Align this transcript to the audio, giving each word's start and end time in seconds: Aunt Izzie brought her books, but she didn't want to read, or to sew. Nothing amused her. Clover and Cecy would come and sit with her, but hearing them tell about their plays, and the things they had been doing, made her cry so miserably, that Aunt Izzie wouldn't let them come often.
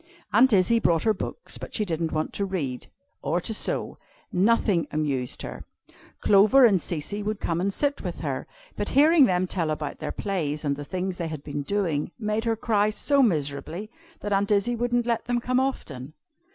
Aunt 0.33 0.51
Izzie 0.51 0.79
brought 0.79 1.03
her 1.03 1.13
books, 1.13 1.59
but 1.59 1.75
she 1.75 1.85
didn't 1.85 2.11
want 2.11 2.33
to 2.33 2.43
read, 2.43 2.87
or 3.21 3.39
to 3.41 3.53
sew. 3.53 3.99
Nothing 4.31 4.87
amused 4.89 5.43
her. 5.43 5.63
Clover 6.21 6.65
and 6.65 6.81
Cecy 6.81 7.21
would 7.21 7.39
come 7.39 7.61
and 7.61 7.71
sit 7.71 8.01
with 8.01 8.21
her, 8.21 8.47
but 8.75 8.89
hearing 8.97 9.25
them 9.25 9.45
tell 9.45 9.69
about 9.69 9.99
their 9.99 10.11
plays, 10.11 10.65
and 10.65 10.75
the 10.75 10.83
things 10.85 11.17
they 11.17 11.27
had 11.27 11.43
been 11.43 11.61
doing, 11.61 12.09
made 12.17 12.45
her 12.45 12.55
cry 12.55 12.89
so 12.89 13.21
miserably, 13.21 13.91
that 14.21 14.33
Aunt 14.33 14.49
Izzie 14.51 14.75
wouldn't 14.75 15.05
let 15.05 15.25
them 15.25 15.39
come 15.39 15.59
often. 15.59 16.13